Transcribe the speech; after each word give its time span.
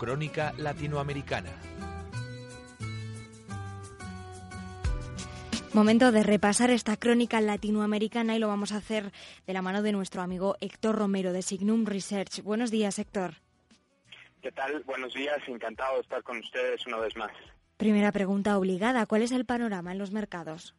Crónica 0.00 0.54
Latinoamericana. 0.56 1.50
Momento 5.74 6.10
de 6.10 6.22
repasar 6.22 6.70
esta 6.70 6.96
crónica 6.96 7.42
latinoamericana 7.42 8.34
y 8.34 8.38
lo 8.38 8.48
vamos 8.48 8.72
a 8.72 8.78
hacer 8.78 9.12
de 9.46 9.52
la 9.52 9.60
mano 9.60 9.82
de 9.82 9.92
nuestro 9.92 10.22
amigo 10.22 10.56
Héctor 10.62 10.96
Romero 10.96 11.34
de 11.34 11.42
Signum 11.42 11.84
Research. 11.84 12.42
Buenos 12.42 12.70
días, 12.70 12.98
Héctor. 12.98 13.34
¿Qué 14.40 14.50
tal? 14.52 14.82
Buenos 14.84 15.12
días, 15.12 15.36
encantado 15.46 15.96
de 15.96 16.00
estar 16.00 16.22
con 16.22 16.38
ustedes 16.38 16.86
una 16.86 16.96
vez 16.96 17.14
más. 17.14 17.32
Primera 17.76 18.10
pregunta 18.10 18.56
obligada, 18.56 19.04
¿cuál 19.04 19.20
es 19.20 19.32
el 19.32 19.44
panorama 19.44 19.92
en 19.92 19.98
los 19.98 20.12
mercados? 20.12 20.74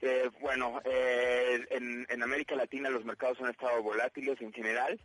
Eh, 0.00 0.28
bueno, 0.40 0.82
eh, 0.84 1.64
en, 1.70 2.20
América 2.20 2.56
Latina 2.56 2.90
los 2.90 3.04
mercados 3.04 3.40
han 3.40 3.50
estado 3.50 3.80
volátiles 3.80 4.40
en 4.40 4.52
general, 4.52 5.00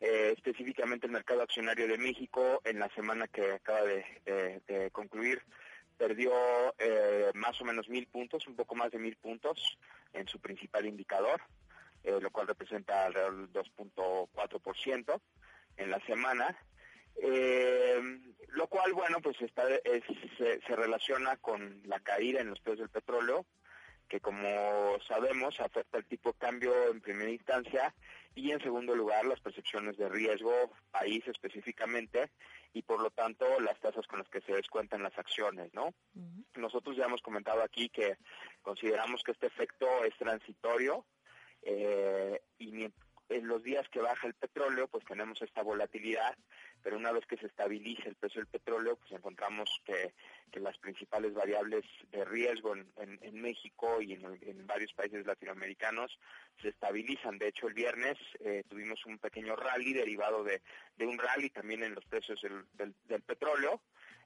eh, 0.00 0.34
específicamente 0.36 1.06
el 1.06 1.12
mercado 1.12 1.42
accionario 1.42 1.88
de 1.88 1.98
México 1.98 2.60
en 2.64 2.78
la 2.78 2.88
semana 2.90 3.26
que 3.28 3.52
acaba 3.52 3.82
de, 3.82 4.90
concluir 4.92 5.42
perdió 5.96 6.32
más 7.34 7.60
o 7.60 7.64
menos 7.64 7.88
mil 7.88 8.06
puntos, 8.06 8.46
un 8.46 8.54
poco 8.54 8.76
más 8.76 8.92
de 8.92 8.98
mil 8.98 9.16
puntos 9.16 9.78
en 10.12 10.28
su 10.28 10.38
principal 10.38 10.86
indicador, 10.86 11.40
lo 12.04 12.30
cual 12.30 12.46
representa 12.46 13.06
alrededor 13.06 13.48
del 13.48 13.64
2.4% 13.64 15.20
en 15.76 15.90
la 15.90 15.98
semana. 16.06 16.56
lo 18.50 18.66
cual, 18.68 18.92
bueno, 18.92 19.20
pues 19.20 19.42
está, 19.42 19.66
se, 19.66 20.60
se, 20.60 20.76
relaciona 20.76 21.36
con 21.38 21.82
la 21.84 21.98
caída 21.98 22.40
en 22.40 22.50
los 22.50 22.60
precios 22.60 22.92
del 22.92 23.02
petróleo, 23.02 23.44
que 24.08 24.20
como 24.20 24.98
sabemos 25.06 25.60
afecta 25.60 25.98
el 25.98 26.06
tipo 26.06 26.32
de 26.32 26.38
cambio 26.38 26.90
en 26.90 27.00
primera 27.00 27.30
instancia 27.30 27.94
y 28.38 28.52
en 28.52 28.60
segundo 28.60 28.94
lugar 28.94 29.24
las 29.24 29.40
percepciones 29.40 29.96
de 29.96 30.08
riesgo 30.08 30.52
país 30.92 31.26
específicamente 31.26 32.30
y 32.72 32.82
por 32.82 33.02
lo 33.02 33.10
tanto 33.10 33.44
las 33.60 33.80
tasas 33.80 34.06
con 34.06 34.20
las 34.20 34.28
que 34.28 34.40
se 34.42 34.52
descuentan 34.52 35.02
las 35.02 35.18
acciones, 35.18 35.74
¿no? 35.74 35.92
Nosotros 36.54 36.96
ya 36.96 37.06
hemos 37.06 37.20
comentado 37.20 37.62
aquí 37.62 37.88
que 37.88 38.16
consideramos 38.62 39.24
que 39.24 39.32
este 39.32 39.48
efecto 39.48 39.86
es 40.04 40.16
transitorio 40.16 41.04
eh, 41.62 42.40
y 42.58 42.86
en 43.28 43.46
los 43.46 43.62
días 43.62 43.88
que 43.88 44.00
baja 44.00 44.26
el 44.26 44.34
petróleo, 44.34 44.88
pues 44.88 45.04
tenemos 45.04 45.40
esta 45.42 45.62
volatilidad, 45.62 46.36
pero 46.82 46.96
una 46.96 47.12
vez 47.12 47.26
que 47.26 47.36
se 47.36 47.46
estabiliza 47.46 48.08
el 48.08 48.14
precio 48.14 48.40
del 48.40 48.50
petróleo, 48.50 48.96
pues 48.96 49.12
encontramos 49.12 49.68
que, 49.84 50.12
las 50.58 50.78
principales 50.78 51.34
variables 51.34 51.84
de 52.10 52.24
riesgo 52.24 52.74
en, 52.74 53.40
México 53.40 54.02
y 54.02 54.14
en, 54.14 54.66
varios 54.66 54.92
países 54.92 55.24
latinoamericanos 55.24 56.18
se 56.60 56.70
estabilizan. 56.70 57.38
De 57.38 57.48
hecho, 57.48 57.68
el 57.68 57.74
viernes 57.74 58.18
eh, 58.40 58.64
tuvimos 58.68 59.06
un 59.06 59.18
pequeño 59.18 59.54
rally 59.54 59.92
derivado 59.92 60.42
de, 60.42 60.60
un 60.98 61.16
rally 61.16 61.50
también 61.50 61.84
en 61.84 61.94
los 61.94 62.04
precios 62.06 62.40
del 62.42 63.22
petróleo. 63.22 63.80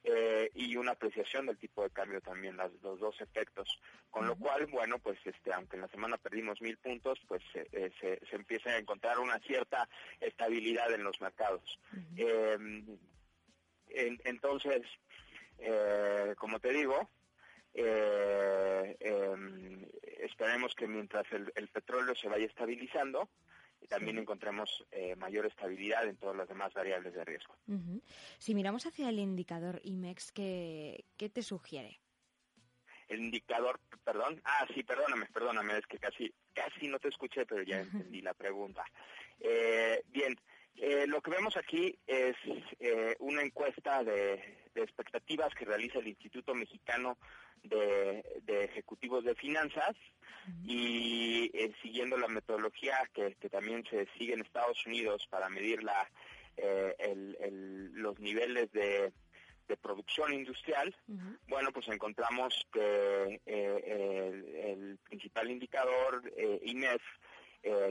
Eh, 0.05 0.51
y 0.55 0.75
una 0.77 0.93
apreciación 0.93 1.47
del 1.47 1.59
tipo 1.59 1.85
de 1.85 1.91
cambio 1.91 2.21
también, 2.21 2.57
los 2.57 2.99
dos 2.99 3.21
efectos. 3.21 3.81
Con 4.11 4.27
lo 4.27 4.35
cual, 4.35 4.67
bueno, 4.67 4.99
pues 4.99 5.17
este, 5.25 5.53
aunque 5.53 5.77
en 5.77 5.83
la 5.83 5.89
semana 5.89 6.17
perdimos 6.19 6.61
mil 6.61 6.77
puntos, 6.79 7.21
pues 7.29 7.41
eh, 7.55 7.93
se, 8.01 8.19
se, 8.27 8.35
empieza 8.37 8.71
a 8.71 8.79
encontrar 8.79 9.21
una 9.21 9.39
cierta 9.39 9.89
estabilidad 10.21 10.93
en 10.93 11.05
los 11.05 11.21
mercados. 11.21 11.79
Em, 12.17 12.85
entonces, 13.87 14.83
eh, 15.59 16.35
como 16.37 16.59
te 16.59 16.71
digo, 16.71 17.09
em, 17.73 18.97
esperemos 20.19 20.75
que 20.75 20.89
mientras 20.89 21.27
el 21.31 21.69
petróleo 21.69 22.17
se 22.17 22.29
vaya 22.29 22.47
estabilizando, 22.47 23.29
y 23.83 23.89
también 23.89 24.19
encontremos 24.19 24.85
eh, 24.93 25.17
mayor 25.17 25.47
estabilidad 25.47 26.07
en 26.07 26.17
todas 26.17 26.37
las 26.37 26.49
demás 26.49 26.73
variables 26.73 27.13
de 27.15 27.25
riesgo. 27.25 27.57
Si 28.39 28.55
miramos 28.55 28.87
hacia 28.87 29.09
el 29.09 29.19
indicador 29.19 29.81
IMEX, 29.83 30.33
¿qué, 30.33 31.05
¿qué 31.17 31.29
te 31.29 31.43
sugiere? 31.43 31.99
El 33.09 33.21
indicador, 33.21 33.81
perdón, 34.05 34.41
ah, 34.45 34.67
sí, 34.73 34.83
perdóname, 34.85 35.27
perdóname, 35.27 35.77
es 35.77 35.87
que 35.87 35.99
casi, 35.99 36.33
casi 36.55 36.89
no 36.89 36.99
te 36.99 37.09
escuché, 37.09 37.45
pero 37.45 37.63
ya 37.63 37.81
entendí 38.11 38.23
la 38.23 38.35
pregunta. 38.35 38.85
Eh, 39.41 40.03
bien, 40.07 40.37
eh, 40.77 41.07
lo 41.07 41.21
que 41.21 41.31
vemos 41.31 41.57
aquí 41.57 41.99
es 42.07 42.37
una 43.19 43.43
encuesta 43.43 44.03
de, 44.05 44.63
expectativas 44.75 45.55
que 45.55 45.65
realiza 45.65 45.99
el 45.99 46.09
Instituto 46.09 46.55
Mexicano 46.55 47.19
de, 47.63 48.25
de 48.43 48.65
Ejecutivos 48.65 49.25
de 49.25 49.35
Finanzas 49.35 49.95
y 50.65 51.51
eh, 51.55 51.73
siguiendo 51.83 52.17
la 52.17 52.29
metodología 52.29 52.97
que, 53.13 53.37
también 53.51 53.85
se 53.89 54.07
sigue 54.19 54.35
en 54.35 54.41
Estados 54.41 54.85
Unidos 54.87 55.27
para 55.31 55.49
medir 55.49 55.83
la, 55.83 56.11
eh, 56.57 56.95
los 57.95 58.19
niveles 58.19 58.71
de, 58.73 59.13
producción 59.81 60.35
industrial, 60.35 60.95
bueno, 61.49 61.73
pues 61.73 61.89
encontramos 61.89 62.53
que 62.71 63.41
eh, 63.47 64.75
el, 64.77 64.99
principal 64.99 65.51
indicador, 65.51 66.31
INEF, 66.63 67.01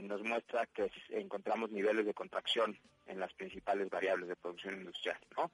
nos 0.02 0.22
muestra 0.22 0.66
que 0.66 0.90
encontramos 1.10 1.70
niveles 1.70 2.06
de 2.06 2.14
contracción 2.14 2.78
en 3.06 3.20
las 3.20 3.32
principales 3.34 3.88
variables 3.90 4.28
de 4.28 4.36
producción 4.36 4.74
industrial. 4.74 5.18
¿no? 5.36 5.50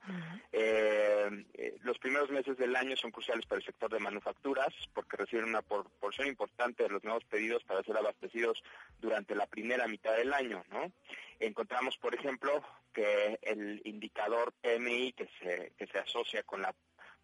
Eh, 0.52 1.44
eh, 1.54 1.76
los 1.82 1.98
primeros 1.98 2.30
meses 2.30 2.56
del 2.56 2.74
año 2.76 2.96
son 2.96 3.10
cruciales 3.10 3.46
para 3.46 3.60
el 3.60 3.66
sector 3.66 3.90
de 3.90 3.98
manufacturas 3.98 4.68
porque 4.94 5.16
reciben 5.16 5.46
una 5.46 5.62
porción 5.62 6.28
importante 6.28 6.82
de 6.84 6.90
los 6.90 7.04
nuevos 7.04 7.24
pedidos 7.24 7.64
para 7.64 7.82
ser 7.82 7.96
abastecidos 7.96 8.62
durante 9.00 9.34
la 9.34 9.46
primera 9.46 9.86
mitad 9.86 10.16
del 10.16 10.32
año. 10.32 10.64
¿no? 10.70 10.92
Encontramos, 11.40 11.96
por 11.98 12.14
ejemplo, 12.14 12.62
que 12.92 13.38
el 13.42 13.80
indicador 13.84 14.52
PMI 14.60 15.12
que 15.12 15.28
se, 15.40 15.72
que 15.76 15.86
se 15.86 15.98
asocia 15.98 16.42
con 16.42 16.62
la 16.62 16.74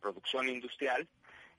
producción 0.01 0.49
industrial 0.49 1.09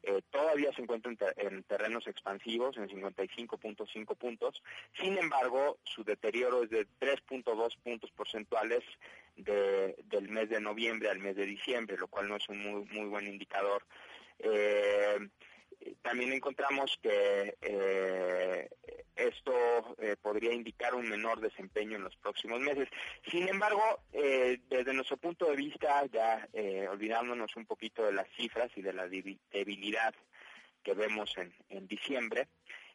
eh, 0.07 0.21
todavía 0.29 0.71
se 0.73 0.83
encuentra 0.83 1.11
en, 1.37 1.63
terrenos 1.63 2.05
expansivos, 2.05 2.77
en 2.77 2.87
55.5 2.87 4.15
puntos. 4.15 4.61
Sin 4.93 5.17
embargo, 5.17 5.79
su 5.83 6.03
deterioro 6.03 6.63
es 6.63 6.69
de 6.69 6.87
3.2 6.99 7.77
puntos 7.83 8.11
porcentuales 8.11 8.83
del 9.35 10.29
mes 10.29 10.49
de 10.49 10.61
noviembre 10.61 11.09
al 11.09 11.19
mes 11.19 11.35
de 11.35 11.45
diciembre, 11.45 11.97
lo 11.97 12.07
cual 12.07 12.29
no 12.29 12.35
es 12.35 12.47
un 12.49 12.85
muy, 12.87 13.05
buen 13.09 13.27
indicador. 13.27 13.83
Eh, 14.39 15.27
también 16.01 16.33
encontramos 16.33 16.97
que 17.01 17.55
eh, 17.61 18.69
esto 19.15 19.95
eh, 19.99 20.15
podría 20.21 20.53
indicar 20.53 20.95
un 20.95 21.07
menor 21.07 21.39
desempeño 21.39 21.97
en 21.97 22.03
los 22.03 22.15
próximos 22.17 22.59
meses. 22.59 22.89
Sin 23.29 23.47
embargo, 23.47 23.81
eh, 24.13 24.59
desde 24.69 24.93
nuestro 24.93 25.17
punto 25.17 25.45
de 25.45 25.55
vista, 25.55 26.05
ya 26.11 26.47
olvidándonos 26.89 27.55
un 27.55 27.65
poquito 27.65 28.03
de 28.05 28.13
las 28.13 28.27
cifras 28.35 28.71
y 28.75 28.81
de 28.81 28.93
la 28.93 29.07
debilidad 29.07 30.13
que 30.83 30.93
vemos 30.93 31.33
en, 31.69 31.87
diciembre, 31.87 32.47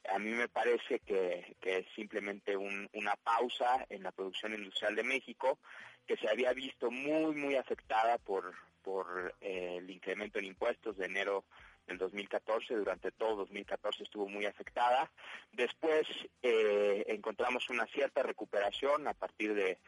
a 0.08 0.18
mí 0.18 0.30
me 0.30 0.48
parece 0.48 1.00
que, 1.00 1.56
es 1.60 1.86
simplemente 1.94 2.56
una 2.56 3.16
pausa 3.16 3.86
en 3.88 4.02
la 4.02 4.12
producción 4.12 4.54
industrial 4.54 4.94
de 4.96 5.02
México, 5.02 5.58
que 6.06 6.16
se 6.16 6.28
había 6.28 6.52
visto 6.52 6.90
muy, 6.90 7.34
muy 7.34 7.56
afectada 7.56 8.18
por, 8.18 8.54
por 8.82 9.34
el 9.40 9.90
incremento 9.90 10.38
en 10.38 10.46
impuestos 10.46 10.96
de 10.96 11.06
enero 11.06 11.44
el 11.86 11.98
2014, 11.98 12.74
durante 12.74 13.10
todo 13.12 13.36
2014 13.36 14.04
estuvo 14.04 14.28
muy 14.28 14.46
afectada. 14.46 15.10
Después 15.52 16.06
eh, 16.42 17.04
encontramos 17.08 17.68
una 17.70 17.86
cierta 17.86 18.22
recuperación 18.22 19.08
a 19.08 19.14
partir 19.14 19.54
de, 19.54 19.78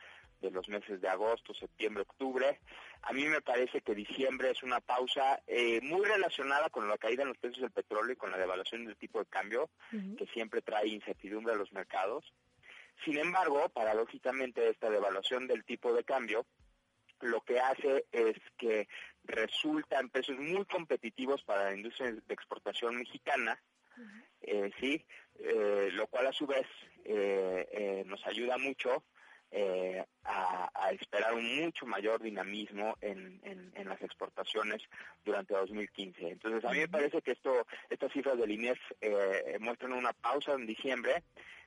los 0.51 0.69
meses 0.69 1.01
de 1.01 1.09
agosto, 1.09 1.55
septiembre, 1.55 2.03
octubre. 2.03 2.59
A 3.03 3.13
mí 3.13 3.25
me 3.27 3.41
parece 3.41 3.81
que 3.81 3.95
diciembre 3.95 4.51
es 4.51 4.65
una 4.65 4.81
pausa 4.81 5.41
eh, 5.47 5.81
muy 5.83 6.05
relacionada 6.05 6.69
con 6.69 6.89
la 6.89 6.99
caída 6.99 7.23
en 7.23 7.29
los 7.29 7.39
precios 7.39 7.63
del 7.63 7.71
petróleo 7.71 8.13
y 8.13 8.17
con 8.17 8.33
la 8.33 8.39
devaluación 8.39 8.85
del 8.85 8.97
tipo 8.97 9.21
de 9.21 9.27
cambio, 9.27 9.71
que 9.91 10.27
siempre 10.35 10.61
trae 10.61 10.89
incertidumbre 10.89 11.55
a 11.55 11.57
los 11.57 11.73
mercados. 11.73 12.33
Sin 13.05 13.19
embargo, 13.19 13.69
paradójicamente, 13.69 14.69
esta 14.69 14.91
devaluación 14.91 15.47
del 15.47 15.65
tipo 15.65 15.93
de 15.93 16.03
cambio 16.03 16.45
lo 17.23 17.41
que 17.43 17.61
hace 17.61 18.05
es 18.13 18.37
que 18.59 18.89
resulta 19.25 20.01
en 20.01 20.09
precios 20.09 20.39
muy 20.39 20.65
competitivos 20.67 21.43
para 21.45 21.65
la 21.65 21.77
industria 21.77 22.13
de 22.13 22.35
exportación 22.35 22.97
mexicana, 22.97 23.61
eh, 24.41 24.71
sí, 24.81 25.05
eh, 25.39 25.91
lo 25.93 26.07
cual 26.09 26.27
a 26.27 26.33
su 26.33 26.47
vez 26.47 26.67
eh, 27.05 28.03
nos 28.07 28.27
ayuda 28.27 28.59
mucho 28.59 29.05
a, 30.25 30.91
esperar 30.93 31.35
un 31.35 31.57
mucho 31.57 31.87
mayor 31.87 32.21
dinamismo 32.23 32.97
en, 33.01 33.41
las 33.85 34.01
exportaciones 34.03 34.81
durante 35.25 35.55
2015. 35.55 36.31
Entonces, 36.31 36.65
a 36.65 36.71
mí 36.71 36.79
me 36.79 36.89
parece 36.89 37.21
que 37.21 37.33
esto, 37.33 37.67
estas 37.91 38.13
cifras 38.13 38.39
del 38.39 38.51
INEF 38.51 38.79
muestran 39.61 39.93
una 39.93 40.13
pausa 40.13 40.53
en 40.53 40.67
diciembre, 40.67 41.23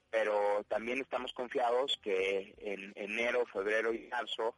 pero 0.09 0.63
también 0.67 0.99
estamos 0.99 1.33
confiados 1.33 1.99
que 2.01 2.55
en 2.57 2.93
enero, 2.95 3.45
febrero 3.45 3.93
y 3.93 4.07
marzo 4.07 4.55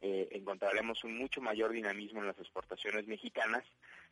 eh, 0.00 0.28
encontraremos 0.30 1.02
un 1.02 1.18
mucho 1.18 1.40
mayor 1.40 1.72
dinamismo 1.72 2.20
en 2.20 2.28
las 2.28 2.38
exportaciones 2.38 3.06
mexicanas, 3.08 3.64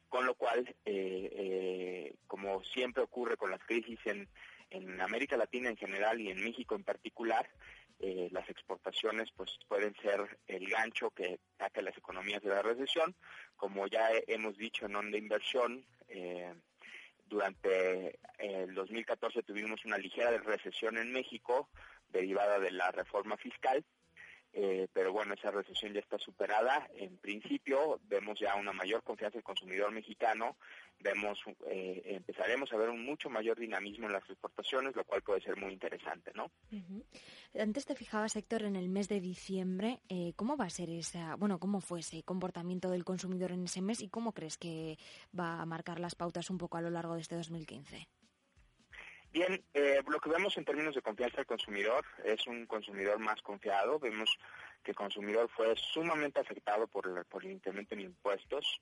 con 0.09 0.27
lo 0.27 0.35
cual, 0.35 0.75
eh, 0.85 1.31
eh, 1.33 2.15
como 2.27 2.63
siempre 2.65 3.03
ocurre 3.03 3.37
con 3.37 3.51
las 3.51 3.63
crisis 3.65 3.99
en, 4.07 4.29
América 5.01 5.37
Latina 5.37 5.71
en 5.71 5.77
general 5.77 6.21
y 6.21 6.29
en 6.29 6.43
México 6.43 6.75
en 6.75 6.83
particular, 6.83 7.49
las 8.01 8.51
exportaciones 8.51 9.31
pues 9.35 9.59
pueden 9.69 9.95
ser 10.03 10.39
el 10.49 10.69
gancho 10.69 11.11
que 11.13 11.39
saque 11.57 11.81
las 11.81 11.97
economías 11.97 12.43
de 12.43 12.51
la 12.51 12.63
recesión. 12.63 13.15
Como 13.57 13.87
ya 13.87 14.09
hemos 14.27 14.59
dicho 14.59 14.85
en 14.85 14.97
onda 14.97 15.17
inversión, 15.17 15.87
durante 17.27 18.19
el 18.39 18.75
2014 18.75 19.45
tuvimos 19.45 19.85
una 19.85 19.99
ligera 19.99 20.37
recesión 20.39 20.99
en 20.99 21.13
México 21.13 21.71
derivada 22.09 22.59
de 22.59 22.73
la 22.73 22.91
reforma 22.91 23.37
fiscal 23.37 23.85
eh, 24.59 24.89
pero 24.91 25.13
bueno, 25.13 25.35
esa 25.35 25.51
recesión 25.51 25.93
ya 25.93 26.01
está 26.01 26.17
superada. 26.17 26.89
En 26.97 27.19
principio, 27.19 28.01
vemos 28.05 28.41
ya 28.41 28.55
una 28.55 28.73
mayor 28.73 29.03
confianza 29.03 29.37
del 29.37 29.45
consumidor 29.45 29.93
mexicano, 29.93 30.57
vemos, 30.99 31.39
eh, 31.67 32.03
empezaremos 32.07 32.73
a 32.73 32.79
ver 32.79 32.89
un 32.89 33.05
mucho 33.05 33.29
mayor 33.29 33.59
dinamismo 33.59 34.07
en 34.07 34.15
las 34.15 34.29
exportaciones, 34.31 34.97
lo 34.97 35.05
cual 35.05 35.21
puede 35.21 35.43
ser 35.43 35.59
muy 35.59 35.75
interesante, 35.75 36.33
¿no? 36.35 36.51
Antes 37.55 37.85
te 37.85 37.95
fijabas, 37.95 38.35
Héctor, 38.35 38.63
en 38.63 38.77
el 38.77 38.89
mes 38.89 39.09
de 39.09 39.21
diciembre, 39.21 40.01
eh, 40.09 40.33
¿cómo 40.37 40.57
va 40.57 40.65
a 40.65 40.71
ser 40.71 40.89
esa, 40.89 41.37
bueno, 41.37 41.59
cómo 41.59 41.83
fue 41.83 42.01
ese 42.01 42.23
comportamiento 42.23 42.89
del 42.89 43.05
consumidor 43.05 43.53
en 43.53 43.65
ese 43.65 43.83
mes 43.83 44.01
y 44.01 44.09
cómo 44.09 44.33
crees 44.33 44.57
que 44.57 44.97
va 45.39 45.61
a 45.61 45.67
marcar 45.67 46.01
las 46.01 46.15
pautas 46.15 46.49
un 46.49 46.57
poco 46.57 46.79
a 46.79 46.81
lo 46.81 46.89
largo 46.89 47.15
de 47.15 47.21
este 47.21 47.37
2015? 47.37 48.09
Bien, 49.37 49.63
eh, 49.75 50.01
lo 50.09 50.19
que 50.19 50.31
vemos 50.31 50.57
en 50.57 50.65
términos 50.65 50.95
de 50.95 51.03
confianza 51.03 51.37
del 51.37 51.45
consumidor 51.45 52.03
es 52.25 52.47
un 52.47 52.65
consumidor 52.65 53.19
más 53.19 53.43
confiado. 53.43 53.99
Vemos 53.99 54.35
que 54.83 54.93
el 54.93 54.97
consumidor 54.97 55.51
fue 55.51 55.77
sumamente 55.77 56.41
afectado 56.41 56.87
por 56.87 57.07
el, 57.07 57.51
incremento 57.51 57.93
en 57.93 58.01
impuestos. 58.01 58.81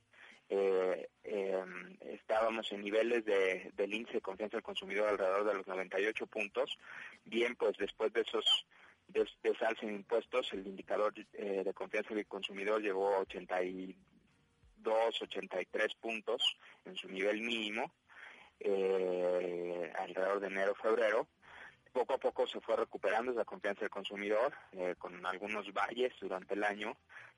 Eh, 0.49 1.09
em, 1.25 1.97
estábamos 2.03 2.71
en 2.71 2.83
niveles 2.83 3.25
de, 3.25 3.73
del 3.75 3.95
índice 3.95 4.19
de 4.19 4.21
confianza 4.21 4.56
del 4.56 4.62
consumidor 4.62 5.09
alrededor 5.09 5.45
de 5.45 5.55
los 5.55 5.67
98 5.67 6.25
puntos. 6.29 6.79
Bien, 7.25 7.56
pues 7.56 7.77
después 7.77 8.12
de 8.12 8.21
esos 8.21 8.45
de, 9.09 9.29
de 9.43 9.56
en 9.83 9.91
impuestos, 9.93 10.53
el 10.53 10.69
indicador 10.69 11.12
eh, 11.33 11.62
de 11.65 11.75
confianza 11.75 12.15
del 12.15 12.29
consumidor 12.29 12.81
llegó 12.81 13.12
a 13.12 13.19
82, 13.23 15.21
83 15.21 15.95
puntos 15.97 16.56
en 16.85 16.95
su 16.95 17.09
nivel 17.09 17.41
mínimo 17.41 17.93
eh, 18.61 19.93
alrededor 19.99 20.41
de 20.41 20.47
enero-febrero. 20.49 21.27
Poco 21.93 22.15
a 22.15 22.19
poco 22.19 22.47
se 22.47 22.61
fue 22.61 22.77
recuperando 22.77 23.31
esa 23.31 23.45
confianza 23.45 23.83
del 23.83 23.91
consumidor, 23.91 24.53
eh, 24.73 24.95
con 24.99 25.25
algunos 25.25 25.73
valles 25.73 26.12
durante 26.21 26.55
el 26.55 26.65
año, 26.65 26.97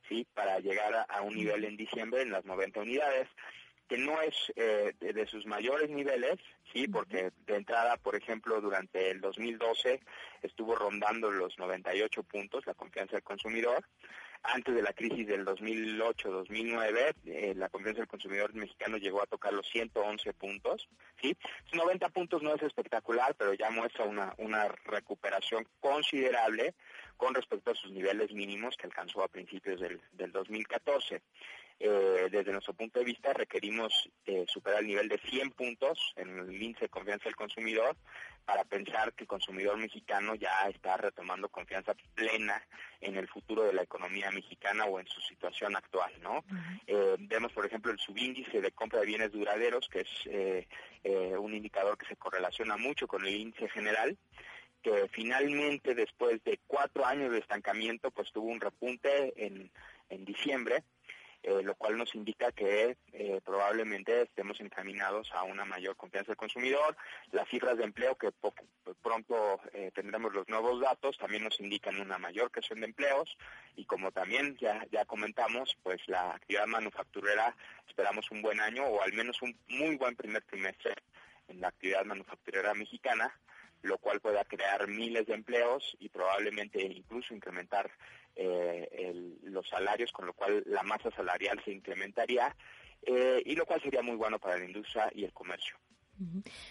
sí, 0.08 0.26
para 0.32 0.58
llegar 0.60 1.06
a, 1.08 1.20
un 1.20 1.34
nivel 1.34 1.64
en 1.64 1.76
diciembre 1.76 2.22
en 2.22 2.32
las 2.32 2.44
90 2.44 2.80
unidades 2.80 3.28
que 3.88 3.98
no 3.98 4.20
es 4.20 4.34
eh, 4.56 4.94
de, 4.98 5.26
sus 5.26 5.46
mayores 5.46 5.90
niveles, 5.90 6.38
sí, 6.72 6.88
porque 6.88 7.30
de 7.46 7.56
entrada, 7.56 7.96
por 7.98 8.16
ejemplo, 8.16 8.60
durante 8.60 9.10
el 9.10 9.20
2012 9.20 10.00
estuvo 10.42 10.74
rondando 10.74 11.30
los 11.30 11.56
98 11.58 12.22
puntos 12.24 12.66
la 12.66 12.74
confianza 12.74 13.12
del 13.12 13.22
consumidor, 13.22 13.84
antes 14.42 14.74
de 14.74 14.82
la 14.82 14.92
crisis 14.92 15.26
del 15.26 15.44
2008-2009, 15.44 17.14
eh, 17.26 17.54
la 17.56 17.68
confianza 17.68 18.00
del 18.00 18.08
consumidor 18.08 18.54
mexicano 18.54 18.96
llegó 18.96 19.22
a 19.22 19.26
tocar 19.26 19.52
los 19.52 19.68
111 19.68 20.32
puntos. 20.34 20.88
¿sí? 21.20 21.36
90 21.72 22.08
puntos 22.10 22.42
no 22.42 22.54
es 22.54 22.62
espectacular, 22.62 23.34
pero 23.36 23.54
ya 23.54 23.70
muestra 23.70 24.04
una, 24.04 24.68
recuperación 24.84 25.66
considerable 25.80 26.74
con 27.16 27.34
respecto 27.34 27.70
a 27.70 27.74
sus 27.74 27.90
niveles 27.92 28.32
mínimos 28.32 28.76
que 28.76 28.86
alcanzó 28.86 29.22
a 29.22 29.28
principios 29.28 29.80
del 29.80 30.32
2014. 30.32 31.22
Eh, 31.78 32.28
desde 32.30 32.52
nuestro 32.52 32.72
punto 32.72 32.98
de 32.98 33.04
vista 33.04 33.34
requerimos 33.34 34.08
eh, 34.24 34.46
superar 34.48 34.80
el 34.80 34.86
nivel 34.86 35.08
de 35.08 35.18
100 35.18 35.50
puntos 35.50 36.14
en 36.16 36.38
el 36.38 36.62
índice 36.62 36.86
de 36.86 36.88
confianza 36.88 37.24
del 37.24 37.36
consumidor 37.36 37.94
para 38.46 38.64
pensar 38.64 39.12
que 39.12 39.24
el 39.24 39.28
consumidor 39.28 39.76
mexicano 39.76 40.34
ya 40.36 40.68
está 40.70 40.96
retomando 40.96 41.50
confianza 41.50 41.94
plena 42.14 42.66
en 43.02 43.16
el 43.16 43.28
futuro 43.28 43.64
de 43.64 43.74
la 43.74 43.82
economía 43.82 44.30
mexicana 44.30 44.86
o 44.86 44.98
en 44.98 45.06
su 45.06 45.20
situación 45.20 45.76
actual, 45.76 46.12
¿no? 46.22 46.44
Eh, 46.86 47.16
vemos, 47.18 47.52
por 47.52 47.66
ejemplo, 47.66 47.92
el 47.92 47.98
subíndice 47.98 48.62
de 48.62 48.72
compra 48.72 49.00
de 49.00 49.06
bienes 49.06 49.32
duraderos, 49.32 49.88
que 49.88 50.00
es 50.00 50.68
un 51.38 51.54
indicador 51.54 51.98
que 51.98 52.06
se 52.06 52.16
correlaciona 52.16 52.76
mucho 52.76 53.06
con 53.06 53.26
el 53.26 53.34
índice 53.34 53.68
general, 53.68 54.16
que 54.82 55.08
finalmente, 55.10 55.94
después 55.94 56.42
de 56.44 56.58
cuatro 56.66 57.04
años 57.04 57.32
de 57.32 57.38
estancamiento, 57.38 58.10
pues 58.10 58.32
tuvo 58.32 58.46
un 58.46 58.60
repunte 58.60 59.32
en, 59.44 59.70
en 60.08 60.24
diciembre, 60.24 60.84
eh, 61.42 61.62
lo 61.62 61.74
cual 61.74 61.96
nos 61.96 62.14
indica 62.14 62.52
que 62.52 62.96
eh, 63.12 63.40
probablemente 63.44 64.22
estemos 64.22 64.60
encaminados 64.60 65.30
a 65.32 65.44
una 65.44 65.64
mayor 65.64 65.96
confianza 65.96 66.32
del 66.32 66.36
consumidor. 66.36 66.96
Las 67.32 67.48
cifras 67.48 67.76
de 67.76 67.84
empleo 67.84 68.16
que 68.16 68.30
pronto 69.02 69.60
eh, 69.72 69.90
tendremos 69.94 70.32
los 70.32 70.48
nuevos 70.48 70.80
datos 70.80 71.16
también 71.18 71.44
nos 71.44 71.60
indican 71.60 72.00
una 72.00 72.18
mayor 72.18 72.50
creación 72.50 72.80
de 72.80 72.86
empleos 72.86 73.36
y 73.76 73.84
como 73.84 74.10
también 74.10 74.56
ya, 74.56 74.86
ya 74.90 75.04
comentamos, 75.04 75.76
pues 75.82 76.00
la 76.06 76.32
actividad 76.34 76.66
manufacturera 76.66 77.56
esperamos 77.86 78.30
un 78.30 78.42
buen 78.42 78.60
año 78.60 78.84
o 78.84 79.02
al 79.02 79.12
menos 79.12 79.40
un 79.42 79.56
muy 79.68 79.96
buen 79.96 80.16
primer 80.16 80.42
trimestre 80.42 80.94
en 81.48 81.60
la 81.60 81.68
actividad 81.68 82.04
manufacturera 82.04 82.74
mexicana 82.74 83.32
lo 83.82 83.98
cual 83.98 84.20
pueda 84.20 84.44
crear 84.44 84.88
miles 84.88 85.26
de 85.26 85.34
empleos 85.34 85.96
y 85.98 86.08
probablemente 86.08 86.82
incluso 86.82 87.34
incrementar 87.34 87.90
eh, 88.34 89.36
los 89.42 89.68
salarios, 89.68 90.12
con 90.12 90.26
lo 90.26 90.34
cual 90.34 90.62
la 90.66 90.82
masa 90.82 91.10
salarial 91.10 91.60
se 91.64 91.72
incrementaría, 91.72 92.54
eh, 93.02 93.42
y 93.44 93.54
lo 93.54 93.66
cual 93.66 93.80
sería 93.80 94.02
muy 94.02 94.16
bueno 94.16 94.38
para 94.38 94.58
la 94.58 94.64
industria 94.64 95.10
y 95.14 95.24
el 95.24 95.32
comercio. 95.32 95.76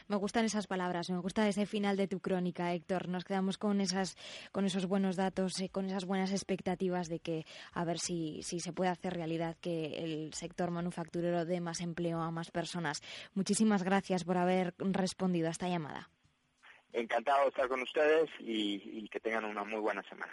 Me 0.07 0.15
gustan 0.15 0.45
esas 0.45 0.65
palabras, 0.65 1.09
me 1.09 1.19
gusta 1.19 1.47
ese 1.47 1.65
final 1.65 1.97
de 1.97 2.07
tu 2.07 2.19
crónica, 2.19 2.73
Héctor. 2.73 3.07
Nos 3.07 3.23
quedamos 3.23 3.57
con 3.57 3.79
esas, 3.79 4.17
con 4.51 4.65
esos 4.65 4.87
buenos 4.87 5.15
datos, 5.15 5.59
eh, 5.59 5.69
con 5.69 5.85
esas 5.85 6.05
buenas 6.05 6.31
expectativas 6.31 7.09
de 7.09 7.19
que 7.19 7.45
a 7.73 7.85
ver 7.85 7.99
si, 7.99 8.41
si 8.41 8.59
se 8.59 8.73
puede 8.73 8.89
hacer 8.89 9.13
realidad 9.13 9.55
que 9.61 10.03
el 10.03 10.33
sector 10.33 10.71
manufacturero 10.71 11.45
dé 11.45 11.61
más 11.61 11.81
empleo 11.81 12.21
a 12.21 12.31
más 12.31 12.49
personas. 12.49 13.01
Muchísimas 13.33 13.83
gracias 13.83 14.23
por 14.23 14.37
haber 14.37 14.73
respondido 14.79 15.47
a 15.47 15.51
esta 15.51 15.69
llamada. 15.69 16.09
Encantado 16.95 17.43
de 17.43 17.49
estar 17.49 17.67
con 17.67 17.81
ustedes 17.81 18.29
y 18.39 19.07
que 19.09 19.19
tengan 19.19 19.45
una 19.45 19.63
muy 19.63 19.79
buena 19.79 20.01
semana. 20.03 20.31